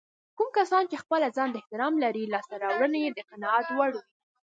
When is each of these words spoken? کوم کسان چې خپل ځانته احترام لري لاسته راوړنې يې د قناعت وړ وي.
کوم 0.37 0.47
کسان 0.57 0.83
چې 0.91 1.01
خپل 1.03 1.21
ځانته 1.37 1.57
احترام 1.59 1.93
لري 2.03 2.23
لاسته 2.33 2.55
راوړنې 2.63 2.99
يې 3.05 3.11
د 3.13 3.19
قناعت 3.29 3.67
وړ 3.77 3.89
وي. 3.95 4.03